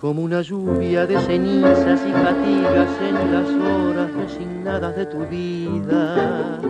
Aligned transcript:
como 0.00 0.22
una 0.22 0.42
lluvia 0.42 1.06
de 1.06 1.20
cenizas 1.22 2.00
y 2.06 2.12
fatigas 2.12 2.88
en 3.02 3.32
las 3.32 3.48
horas 3.48 4.12
resignadas 4.14 4.94
de 4.94 5.06
tu 5.06 5.26
vida. 5.26 6.60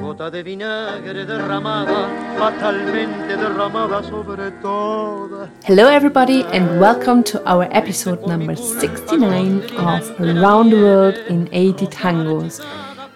Gota 0.00 0.28
de 0.28 0.42
vinagre 0.42 1.24
derramada, 1.24 2.08
fatalmente 2.36 3.36
derramada 3.36 4.02
sobre 4.02 4.50
todas. 4.60 5.50
Hello, 5.64 5.88
everybody, 5.88 6.42
and 6.52 6.80
welcome 6.80 7.22
to 7.22 7.40
our 7.46 7.68
episode 7.70 8.26
number 8.26 8.56
69 8.56 9.62
of 9.78 10.20
Around 10.20 10.70
the 10.70 10.82
World 10.82 11.16
in 11.28 11.48
80 11.52 11.86
Tangos. 11.86 12.60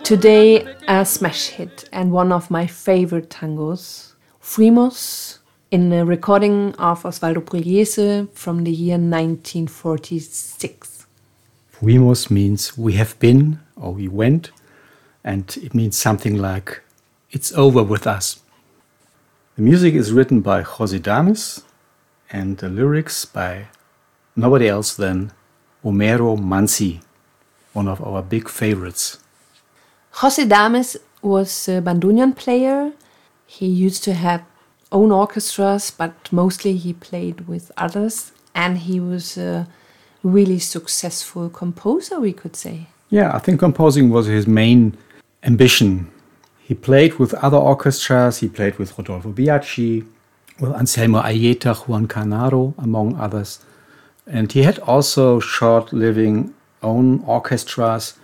Today, 0.05 0.65
a 0.87 1.05
smash 1.05 1.49
hit 1.49 1.89
and 1.93 2.13
one 2.13 2.33
of 2.33 2.49
my 2.49 2.67
favorite 2.69 3.29
tangos, 3.29 4.15
Fuimos 4.41 5.40
in 5.71 5.93
a 5.93 6.05
recording 6.05 6.75
of 6.77 7.05
Osvaldo 7.05 7.41
Pugliese 7.41 8.29
from 8.35 8.65
the 8.65 8.73
year 8.73 8.99
1946. 8.99 11.07
Fuimos 11.73 12.29
means 12.29 12.77
we 12.77 12.95
have 12.95 13.17
been 13.21 13.61
or 13.77 13.95
we 13.95 14.09
went, 14.09 14.51
and 15.23 15.57
it 15.63 15.73
means 15.73 15.97
something 15.97 16.37
like 16.37 16.83
it's 17.31 17.53
over 17.53 17.85
with 17.85 18.05
us. 18.05 18.41
The 19.55 19.63
music 19.63 19.95
is 19.95 20.13
written 20.13 20.41
by 20.41 20.63
Jose 20.63 20.99
Dames 20.99 21.63
and 22.33 22.59
the 22.59 22.69
lyrics 22.69 23.25
by 23.25 23.69
nobody 24.35 24.67
else 24.67 24.97
than 24.97 25.31
Homero 25.85 26.37
Manzi, 26.37 27.01
one 27.75 27.87
of 27.87 28.03
our 28.03 28.23
big 28.23 28.49
favorites. 28.49 29.19
Jose 30.15 30.45
Dames 30.45 30.97
was 31.23 31.69
a 31.69 31.81
bandoneon 31.81 32.35
player. 32.35 32.91
He 33.47 33.67
used 33.67 34.03
to 34.05 34.15
have 34.15 34.43
own 34.93 35.13
orchestras, 35.13 35.91
but 35.91 36.33
mostly 36.33 36.77
he 36.77 36.93
played 36.93 37.49
with 37.49 37.71
others. 37.77 38.33
And 38.55 38.79
he 38.79 39.01
was 39.01 39.37
a 39.37 39.69
really 40.23 40.59
successful 40.59 41.49
composer, 41.49 42.21
we 42.21 42.33
could 42.33 42.57
say. 42.57 42.89
Yeah, 43.09 43.35
I 43.35 43.39
think 43.39 43.61
composing 43.61 44.11
was 44.11 44.27
his 44.27 44.47
main 44.47 44.97
ambition. 45.43 46.11
He 46.61 46.75
played 46.75 47.19
with 47.19 47.35
other 47.35 47.57
orchestras, 47.57 48.39
he 48.39 48.49
played 48.49 48.79
with 48.79 48.97
Rodolfo 48.97 49.33
Biaggi, 49.33 50.07
with 50.61 50.73
Anselmo 50.73 51.21
Aieta, 51.23 51.75
Juan 51.89 52.07
Canaro, 52.07 52.75
among 52.79 53.17
others. 53.17 53.61
And 54.27 54.53
he 54.53 54.63
had 54.63 54.79
also 54.81 55.41
short 55.41 55.93
living 55.93 56.55
own 56.83 57.25
orchestras. 57.25 58.15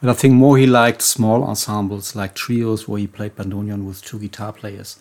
But 0.00 0.10
I 0.10 0.14
think 0.14 0.34
more 0.34 0.56
he 0.56 0.66
liked 0.66 1.02
small 1.02 1.44
ensembles 1.44 2.16
like 2.16 2.34
trios 2.34 2.88
where 2.88 3.00
he 3.00 3.06
played 3.06 3.36
bandoneon 3.36 3.84
with 3.84 4.02
two 4.02 4.18
guitar 4.18 4.52
players 4.52 4.98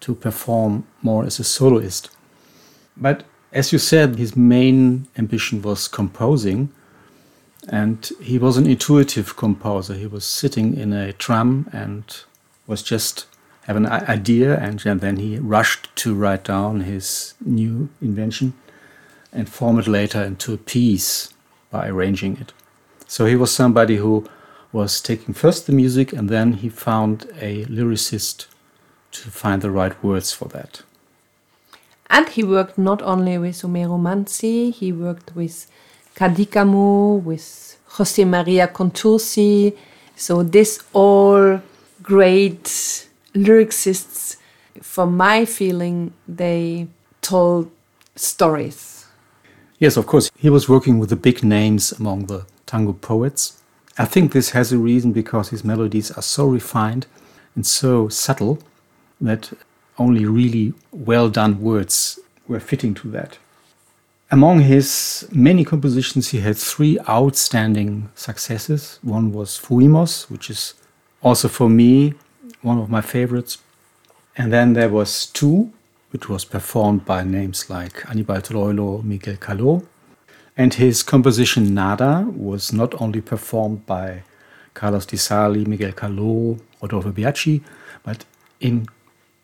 to 0.00 0.14
perform 0.14 0.86
more 1.02 1.24
as 1.24 1.38
a 1.38 1.44
soloist. 1.44 2.10
But 2.96 3.24
as 3.52 3.72
you 3.72 3.78
said, 3.78 4.16
his 4.16 4.36
main 4.36 5.06
ambition 5.16 5.62
was 5.62 5.88
composing, 5.88 6.70
and 7.68 8.10
he 8.20 8.38
was 8.38 8.56
an 8.56 8.66
intuitive 8.66 9.36
composer. 9.36 9.94
He 9.94 10.06
was 10.06 10.24
sitting 10.24 10.76
in 10.76 10.92
a 10.92 11.12
tram 11.12 11.68
and 11.72 12.04
was 12.66 12.82
just 12.82 13.26
have 13.62 13.76
an 13.76 13.86
idea, 13.86 14.56
and, 14.58 14.78
then 14.80 15.16
he 15.16 15.38
rushed 15.38 15.94
to 15.96 16.14
write 16.14 16.44
down 16.44 16.82
his 16.82 17.34
new 17.44 17.88
invention 18.00 18.54
and 19.32 19.48
form 19.48 19.78
it 19.78 19.88
later 19.88 20.22
into 20.22 20.54
a 20.54 20.58
piece 20.58 21.34
by 21.70 21.88
arranging 21.88 22.36
it. 22.36 22.52
So 23.08 23.26
he 23.26 23.34
was 23.34 23.50
somebody 23.50 23.96
who 23.96 24.28
was 24.72 25.00
taking 25.00 25.34
first 25.34 25.66
the 25.66 25.72
music 25.72 26.12
and 26.12 26.28
then 26.28 26.54
he 26.54 26.68
found 26.68 27.26
a 27.40 27.64
lyricist 27.64 28.46
to 29.22 29.30
find 29.30 29.62
the 29.62 29.70
right 29.70 30.02
words 30.02 30.32
for 30.32 30.48
that. 30.48 30.82
And 32.08 32.28
he 32.28 32.44
worked 32.44 32.78
not 32.78 33.02
only 33.02 33.36
with 33.38 33.62
Homero 33.62 33.98
Manzi, 34.00 34.72
he 34.72 34.92
worked 34.92 35.34
with 35.34 35.70
Cadícamo, 36.14 37.22
with 37.22 37.78
Jose 37.88 38.24
Maria 38.24 38.68
Contursi. 38.68 39.76
So 40.14 40.42
this 40.42 40.82
all 40.92 41.60
great 42.02 42.64
lyricists, 43.34 44.36
for 44.80 45.06
my 45.06 45.44
feeling, 45.44 46.12
they 46.28 46.86
told 47.22 47.70
stories. 48.14 49.06
Yes, 49.78 49.96
of 49.96 50.06
course. 50.06 50.30
He 50.36 50.48
was 50.48 50.68
working 50.68 50.98
with 50.98 51.10
the 51.10 51.16
big 51.16 51.42
names 51.42 51.92
among 51.92 52.26
the 52.26 52.46
tango 52.64 52.92
poets. 52.92 53.60
I 53.98 54.04
think 54.04 54.32
this 54.32 54.50
has 54.50 54.72
a 54.72 54.78
reason 54.78 55.12
because 55.12 55.48
his 55.48 55.64
melodies 55.64 56.10
are 56.12 56.22
so 56.22 56.46
refined 56.46 57.06
and 57.54 57.66
so 57.66 58.08
subtle 58.08 58.58
that 59.20 59.52
only 59.98 60.24
really 60.24 60.74
well 60.92 61.28
done 61.28 61.60
words 61.60 62.18
were 62.48 62.60
fitting 62.60 62.94
to 62.94 63.10
that. 63.10 63.38
Among 64.30 64.60
his 64.60 65.28
many 65.32 65.64
compositions, 65.64 66.28
he 66.28 66.40
had 66.40 66.56
three 66.56 66.98
outstanding 67.08 68.10
successes. 68.14 68.98
One 69.02 69.32
was 69.32 69.58
Fuimos, 69.58 70.28
which 70.28 70.50
is 70.50 70.74
also 71.22 71.48
for 71.48 71.68
me 71.68 72.14
one 72.62 72.78
of 72.78 72.90
my 72.90 73.00
favorites. 73.00 73.58
And 74.36 74.52
then 74.52 74.72
there 74.72 74.88
was 74.88 75.30
Tú, 75.32 75.70
which 76.10 76.28
was 76.28 76.44
performed 76.44 77.04
by 77.04 77.22
names 77.22 77.70
like 77.70 78.04
Anibal 78.10 78.40
Troilo, 78.42 79.02
Miguel 79.04 79.36
Caló. 79.36 79.86
And 80.56 80.74
his 80.74 81.02
composition 81.02 81.72
Nada 81.74 82.26
was 82.28 82.72
not 82.72 83.00
only 83.00 83.20
performed 83.20 83.86
by 83.86 84.24
Carlos 84.74 85.06
Di 85.06 85.16
Sarli, 85.16 85.66
Miguel 85.66 85.92
Caló, 85.92 86.58
Rodolfo 86.82 87.12
Biaggi, 87.12 87.62
but 88.02 88.24
in 88.60 88.88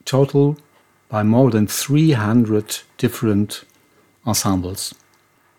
total 0.05 0.57
by 1.09 1.23
more 1.23 1.51
than 1.51 1.67
300 1.67 2.81
different 2.97 3.65
ensembles. 4.27 4.95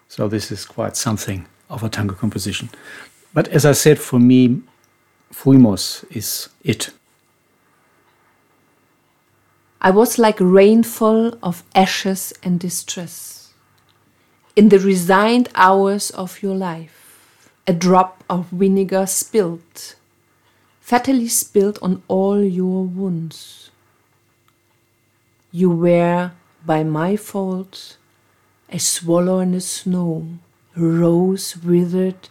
So 0.07 0.27
this 0.27 0.51
is 0.51 0.65
quite 0.65 0.95
something 0.95 1.45
of 1.69 1.83
a 1.83 1.89
tango 1.89 2.15
composition. 2.15 2.69
But 3.33 3.47
as 3.49 3.65
I 3.65 3.71
said, 3.71 3.99
for 3.99 4.19
me, 4.19 4.61
Fuimos 5.31 6.05
is 6.11 6.49
it. 6.63 6.91
I 9.81 9.89
was 9.89 10.17
like 10.17 10.39
a 10.39 10.45
rainfall 10.45 11.37
of 11.43 11.63
ashes 11.75 12.31
and 12.41 12.59
distress. 12.59 13.53
In 14.55 14.69
the 14.69 14.79
resigned 14.79 15.49
hours 15.55 16.11
of 16.11 16.41
your 16.41 16.55
life, 16.55 17.19
a 17.67 17.73
drop 17.73 18.23
of 18.29 18.45
vinegar 18.47 19.05
spilled, 19.07 19.95
fatally 20.79 21.27
spilled 21.27 21.79
on 21.81 22.03
all 22.07 22.41
your 22.41 22.83
wounds. 22.83 23.71
You 25.55 25.69
were, 25.69 26.31
by 26.65 26.83
my 26.83 27.15
fault, 27.15 27.97
a 28.71 28.79
swallow 28.79 29.37
in 29.37 29.51
the 29.51 29.61
snow, 29.61 30.39
a 30.75 30.81
rose 30.81 31.55
withered 31.57 32.27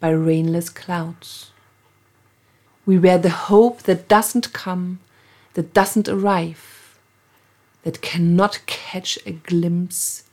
by 0.00 0.10
rainless 0.10 0.68
clouds. 0.68 1.50
We 2.84 2.98
were 2.98 3.16
the 3.16 3.30
hope 3.30 3.84
that 3.84 4.06
doesn't 4.06 4.52
come, 4.52 5.00
that 5.54 5.72
doesn't 5.72 6.10
arrive, 6.10 6.98
that 7.84 8.02
cannot 8.02 8.60
catch 8.66 9.18
a 9.24 9.32
glimpse 9.32 10.24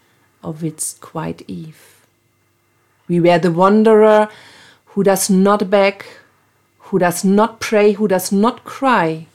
of 0.44 0.62
its 0.62 0.96
quiet 0.96 1.42
eve. 1.48 2.06
We 3.08 3.22
were 3.22 3.40
the 3.40 3.54
wanderer 3.54 4.28
who 4.88 5.04
does 5.04 5.30
not 5.30 5.70
beg, 5.70 6.04
who 6.80 7.00
does 7.00 7.24
not 7.24 7.62
pray, 7.62 7.94
who 7.94 8.10
does 8.10 8.34
not 8.34 8.66
cry, 8.66 9.28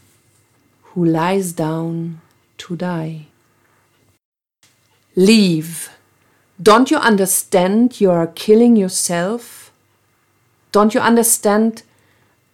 who 0.83 1.03
lies 1.03 1.53
down 1.53 2.21
to 2.61 2.77
die. 2.77 3.27
Leave. 5.17 5.91
Don't 6.63 6.91
you 6.91 6.99
understand 6.99 8.01
you 8.01 8.11
are 8.11 8.27
killing 8.27 8.77
yourself? 8.77 9.73
Don't 10.73 10.95
you 10.95 11.01
understand 11.01 11.83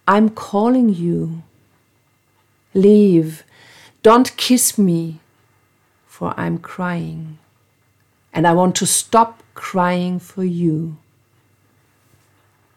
I'm 0.07 0.29
calling 0.29 0.89
you? 0.89 1.43
Leave. 2.73 3.43
Don't 4.01 4.35
kiss 4.37 4.77
me, 4.77 5.19
for 6.05 6.33
I'm 6.37 6.57
crying. 6.57 7.37
And 8.33 8.47
I 8.47 8.53
want 8.53 8.75
to 8.77 8.85
stop 8.85 9.43
crying 9.53 10.19
for 10.19 10.43
you. 10.43 10.97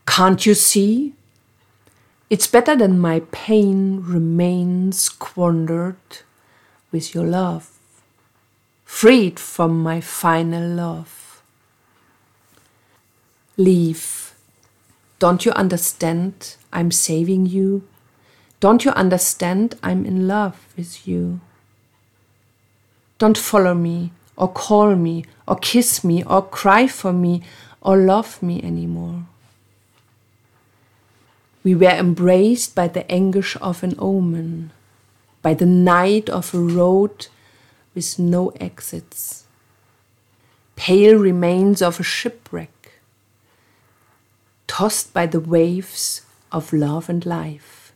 Can't 0.06 0.44
you 0.44 0.54
see? 0.54 1.14
It's 2.28 2.46
better 2.48 2.74
than 2.76 2.98
my 2.98 3.20
pain 3.30 4.02
remains 4.02 5.00
squandered 5.00 5.96
with 6.92 7.14
your 7.14 7.24
love, 7.24 7.70
freed 8.84 9.38
from 9.38 9.82
my 9.82 10.00
final 10.00 10.68
love. 10.68 11.42
Leave. 13.56 14.34
Don't 15.18 15.44
you 15.44 15.52
understand 15.52 16.56
I'm 16.72 16.90
saving 16.90 17.46
you? 17.46 17.86
Don't 18.58 18.84
you 18.84 18.90
understand 18.92 19.74
I'm 19.82 20.04
in 20.04 20.26
love 20.26 20.66
with 20.76 21.06
you? 21.06 21.40
Don't 23.18 23.38
follow 23.38 23.74
me, 23.74 24.12
or 24.36 24.48
call 24.48 24.96
me, 24.96 25.24
or 25.46 25.56
kiss 25.56 26.02
me, 26.02 26.24
or 26.24 26.42
cry 26.42 26.86
for 26.86 27.12
me, 27.12 27.42
or 27.82 27.96
love 27.96 28.42
me 28.42 28.62
anymore. 28.62 29.24
We 31.62 31.74
were 31.74 31.90
embraced 31.90 32.74
by 32.74 32.88
the 32.88 33.10
anguish 33.10 33.56
of 33.60 33.82
an 33.82 33.94
omen 33.98 34.72
by 35.42 35.54
the 35.54 35.66
night 35.66 36.28
of 36.28 36.54
a 36.54 36.58
road 36.58 37.28
with 37.94 38.18
no 38.18 38.50
exits. 38.60 39.44
pale 40.80 41.18
remains 41.18 41.82
of 41.82 42.00
a 42.00 42.02
shipwreck, 42.02 42.92
tossed 44.66 45.12
by 45.12 45.26
the 45.26 45.38
waves 45.38 46.22
of 46.50 46.72
love 46.72 47.10
and 47.10 47.26
life. 47.26 47.92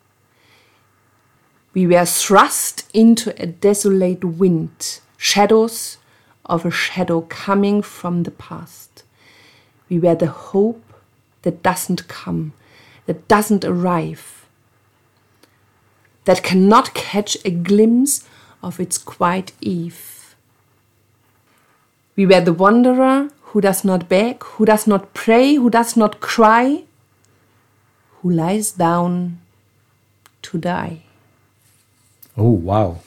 We 1.73 1.87
were 1.87 2.05
thrust 2.05 2.87
into 2.93 3.35
a 3.43 3.47
desolate 3.47 4.23
wind, 4.23 5.01
shadows 5.17 5.97
of 6.45 6.67
a 6.67 6.71
shadow 6.71 7.23
coming 7.23 7.81
from 7.81 8.25
the 8.25 8.31
past. 8.31 9.03
We 9.89 9.99
were 9.99 10.15
the 10.15 10.27
hope 10.27 10.85
that 11.41 11.63
doesn't 11.63 12.07
come, 12.07 12.53
that 13.07 13.29
doesn't 13.29 13.65
arrive, 13.65 14.44
that 16.25 16.43
cannot 16.43 16.95
catch 16.95 17.37
a 17.45 17.51
glimpse 17.51 18.25
of 18.63 18.81
its 18.81 18.99
quiet 18.99 19.53
eve. 19.61 20.35
We 22.17 22.27
were 22.27 22.41
the 22.41 22.53
wanderer 22.53 23.31
who 23.43 23.61
does 23.61 23.85
not 23.85 24.09
beg, 24.09 24.43
who 24.43 24.65
does 24.65 24.87
not 24.87 25.15
pray, 25.15 25.55
who 25.55 25.71
does 25.71 25.97
not 25.97 26.21
cry, 26.21 26.85
who 28.21 28.31
lies 28.31 28.73
down 28.73 29.41
to 30.43 30.59
die. 30.59 31.03
Oh, 32.37 32.51
wow. 32.51 32.99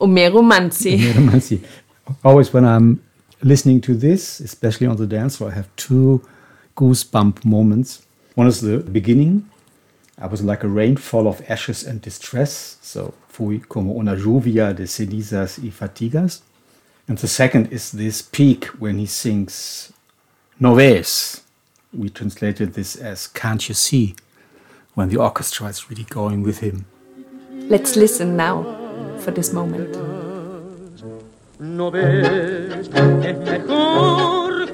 Homero 0.00 0.42
Manzi. 0.42 0.98
Manzi. 0.98 1.64
Always 2.24 2.52
when 2.52 2.64
I'm 2.64 3.02
listening 3.42 3.80
to 3.82 3.94
this, 3.94 4.40
especially 4.40 4.86
on 4.86 4.96
the 4.96 5.06
dance 5.06 5.36
floor, 5.36 5.50
I 5.50 5.54
have 5.54 5.68
two 5.76 6.26
goosebump 6.76 7.44
moments. 7.44 8.06
One 8.34 8.46
is 8.46 8.60
the 8.60 8.78
beginning. 8.78 9.48
I 10.20 10.26
was 10.26 10.42
like 10.42 10.64
a 10.64 10.68
rainfall 10.68 11.28
of 11.28 11.42
ashes 11.48 11.84
and 11.84 12.00
distress. 12.00 12.76
So, 12.82 13.14
fui 13.28 13.60
como 13.60 13.92
una 13.92 14.16
lluvia 14.16 14.74
de 14.74 14.86
cenizas 14.86 15.58
y 15.58 15.70
fatigas. 15.70 16.40
And 17.06 17.16
the 17.16 17.28
second 17.28 17.72
is 17.72 17.92
this 17.92 18.20
peak 18.20 18.66
when 18.78 18.98
he 18.98 19.06
sings 19.06 19.92
No 20.60 20.74
ves. 20.74 21.42
We 21.92 22.10
translated 22.10 22.74
this 22.74 22.96
as 22.96 23.28
Can't 23.28 23.68
you 23.68 23.74
see? 23.74 24.16
When 24.94 25.08
the 25.08 25.18
orchestra 25.18 25.68
is 25.68 25.88
really 25.88 26.04
going 26.04 26.42
with 26.42 26.58
him. 26.58 26.86
Let's 27.70 27.94
listen 27.94 28.36
now 28.36 28.64
for 29.20 29.30
this 29.30 29.52
moment. 29.52 29.96
No 31.60 31.90
ves, 31.90 32.88
es 32.88 33.38
mejor 33.38 34.47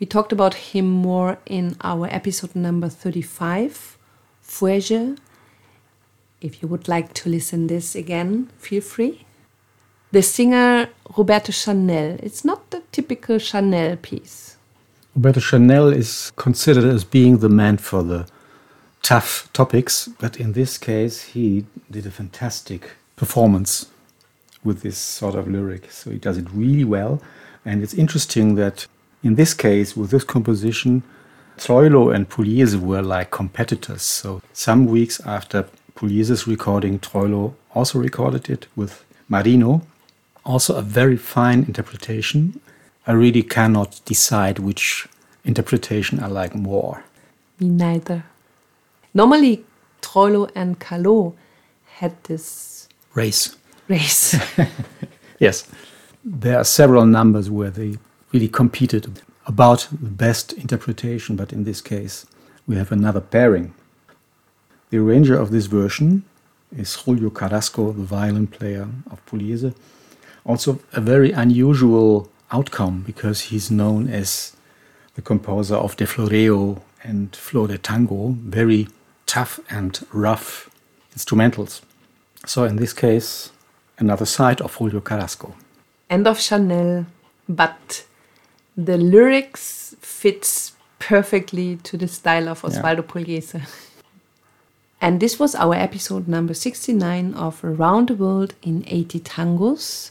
we 0.00 0.06
talked 0.06 0.32
about 0.32 0.54
him 0.54 0.88
more 0.88 1.38
in 1.44 1.76
our 1.82 2.06
episode 2.06 2.56
number 2.56 2.88
35, 2.88 3.98
Fuege. 4.42 5.18
If 6.40 6.62
you 6.62 6.68
would 6.68 6.88
like 6.88 7.12
to 7.14 7.28
listen 7.28 7.66
this 7.66 7.94
again, 7.94 8.48
feel 8.56 8.80
free. 8.80 9.26
The 10.10 10.22
singer 10.22 10.88
Roberto 11.16 11.52
Chanel. 11.52 12.16
It's 12.22 12.46
not 12.46 12.70
the 12.70 12.82
typical 12.92 13.38
Chanel 13.38 13.96
piece. 13.96 14.56
Roberto 15.14 15.40
Chanel 15.40 15.88
is 15.88 16.32
considered 16.36 16.84
as 16.84 17.04
being 17.04 17.38
the 17.38 17.50
man 17.50 17.76
for 17.76 18.02
the 18.02 18.26
tough 19.02 19.50
topics, 19.52 20.08
but 20.18 20.40
in 20.40 20.54
this 20.54 20.78
case, 20.78 21.22
he 21.34 21.66
did 21.90 22.06
a 22.06 22.10
fantastic 22.10 22.92
performance 23.16 23.86
with 24.64 24.80
this 24.80 24.96
sort 24.96 25.34
of 25.34 25.46
lyric. 25.46 25.90
So 25.92 26.10
he 26.10 26.18
does 26.18 26.38
it 26.38 26.46
really 26.52 26.84
well. 26.84 27.20
And 27.66 27.82
it's 27.82 27.94
interesting 27.94 28.54
that 28.54 28.86
in 29.22 29.34
this 29.34 29.54
case, 29.54 29.96
with 29.96 30.10
this 30.10 30.24
composition, 30.24 31.02
Troilo 31.58 32.14
and 32.14 32.28
Pugliese 32.28 32.76
were 32.80 33.02
like 33.02 33.30
competitors. 33.30 34.02
So 34.02 34.40
some 34.52 34.86
weeks 34.86 35.20
after 35.26 35.66
Pugliese's 35.94 36.46
recording, 36.46 36.98
Troilo 36.98 37.54
also 37.74 37.98
recorded 37.98 38.48
it 38.48 38.66
with 38.76 39.04
Marino. 39.28 39.82
Also 40.44 40.74
a 40.76 40.82
very 40.82 41.16
fine 41.16 41.64
interpretation. 41.64 42.60
I 43.06 43.12
really 43.12 43.42
cannot 43.42 44.00
decide 44.04 44.58
which 44.58 45.06
interpretation 45.44 46.20
I 46.20 46.28
like 46.28 46.54
more. 46.54 47.04
Me 47.58 47.68
neither. 47.68 48.24
Normally, 49.12 49.64
Troilo 50.00 50.50
and 50.54 50.78
Caló 50.78 51.34
had 51.98 52.12
this 52.24 52.88
Race. 53.14 53.56
race. 53.88 54.34
Yes. 55.38 55.66
There 56.22 56.58
are 56.58 56.64
several 56.64 57.06
numbers 57.06 57.50
where 57.50 57.70
they 57.70 57.96
really 58.32 58.48
competed 58.48 59.22
about 59.46 59.88
the 59.90 60.08
best 60.08 60.52
interpretation, 60.52 61.36
but 61.36 61.52
in 61.52 61.64
this 61.64 61.80
case, 61.80 62.26
we 62.66 62.76
have 62.76 62.92
another 62.92 63.20
pairing. 63.20 63.74
The 64.90 64.98
arranger 64.98 65.36
of 65.36 65.50
this 65.50 65.66
version 65.66 66.24
is 66.76 66.94
Julio 66.94 67.30
Carrasco, 67.30 67.92
the 67.92 68.04
violin 68.04 68.46
player 68.46 68.88
of 69.10 69.24
Pugliese. 69.26 69.74
Also, 70.44 70.80
a 70.92 71.00
very 71.00 71.32
unusual 71.32 72.30
outcome 72.52 73.02
because 73.06 73.40
he's 73.42 73.70
known 73.70 74.08
as 74.08 74.56
the 75.14 75.22
composer 75.22 75.76
of 75.76 75.96
De 75.96 76.06
Floreo 76.06 76.80
and 77.02 77.34
Flor 77.34 77.68
de 77.68 77.78
Tango, 77.78 78.36
very 78.40 78.88
tough 79.26 79.60
and 79.70 80.00
rough 80.12 80.70
instrumentals. 81.16 81.80
So, 82.46 82.64
in 82.64 82.76
this 82.76 82.92
case, 82.92 83.50
another 83.98 84.26
side 84.26 84.60
of 84.60 84.74
Julio 84.74 85.00
Carrasco. 85.00 85.54
and 86.08 86.26
of 86.26 86.40
Chanel, 86.40 87.06
but 87.48 88.04
the 88.76 88.96
lyrics 88.96 89.94
fits 90.00 90.72
perfectly 90.98 91.76
to 91.76 91.96
the 91.96 92.08
style 92.08 92.48
of 92.48 92.62
Osvaldo 92.62 93.02
Pugliese. 93.02 93.60
And 95.02 95.18
this 95.18 95.38
was 95.38 95.54
our 95.54 95.74
episode 95.74 96.28
number 96.28 96.52
69 96.52 97.32
of 97.32 97.64
Around 97.64 98.08
the 98.08 98.14
World 98.14 98.52
in 98.62 98.84
80 98.86 99.20
Tangos. 99.20 100.10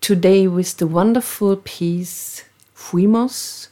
Today 0.00 0.46
with 0.46 0.76
the 0.76 0.86
wonderful 0.86 1.56
piece 1.56 2.44
Fuimos, 2.76 3.68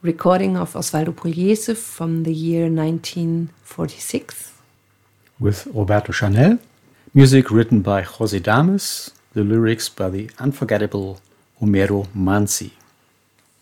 recording 0.00 0.56
of 0.56 0.72
Osvaldo 0.72 1.12
Pugliese 1.12 1.76
from 1.76 2.22
the 2.22 2.32
year 2.32 2.70
1946. 2.70 4.52
with 5.40 5.66
Roberto 5.66 6.12
Chanel, 6.12 6.58
music 7.14 7.50
written 7.50 7.80
by 7.82 8.02
Jose 8.02 8.38
Dames, 8.38 9.10
the 9.34 9.42
lyrics 9.42 9.88
by 9.88 10.08
the 10.08 10.30
unforgettable 10.38 11.20
Homero 11.60 12.06
Manzi. 12.16 12.70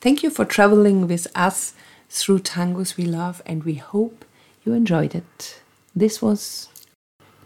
Thank 0.01 0.23
you 0.23 0.31
for 0.31 0.47
traveling 0.47 1.07
with 1.07 1.27
us 1.35 1.75
through 2.09 2.39
tangos 2.39 2.97
we 2.97 3.05
love, 3.05 3.43
and 3.45 3.65
we 3.65 3.75
hope 3.75 4.25
you 4.65 4.73
enjoyed 4.73 5.15
it. 5.15 5.61
This 5.95 6.23
was 6.23 6.69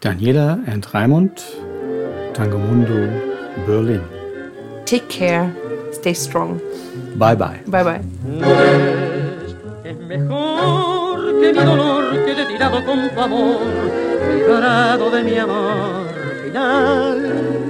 Daniela 0.01 0.63
and 0.69 0.87
Raimund, 0.87 1.43
Tangomundo, 2.33 3.67
Berlin. 3.67 4.05
Take 4.87 5.09
Care, 5.09 5.53
Stay 5.93 6.15
Strong. 6.15 6.61
Bye 7.17 7.35
bye. 7.35 7.61
Bye 7.67 7.83
bye. 7.83 8.01
Es 9.85 9.97
mejor 9.99 11.41
que 11.41 11.53
mi 11.53 11.59
dolor 11.59 12.25
quede 12.25 12.47
tirado 12.47 12.85
con 12.87 13.11
tu 13.11 13.21
amor, 13.21 13.67
liberado 14.33 15.11
de 15.11 15.25
mi 15.25 15.37
amor 15.39 16.07
final. 16.45 17.64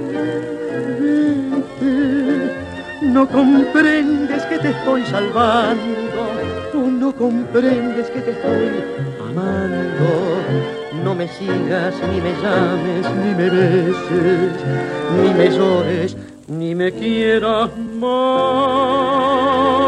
No 3.15 3.25
comprendes 3.29 4.43
que 4.47 4.59
te 4.59 4.71
estoy 4.71 5.05
salvando, 5.05 6.27
tú 6.73 6.91
no 6.91 7.15
comprendes 7.15 8.09
que 8.09 8.19
te 8.19 8.31
estoy 8.31 8.83
amando. 9.29 10.41
No 11.01 11.15
me 11.15 11.25
sigas, 11.29 11.95
ni 12.11 12.19
me 12.19 12.33
llames, 12.43 13.09
ni 13.23 13.33
me 13.33 13.49
beses, 13.49 14.51
ni 15.15 15.33
me 15.33 15.49
llores, 15.49 16.17
ni 16.49 16.75
me 16.75 16.91
quieras 16.91 17.69
más. 18.01 19.84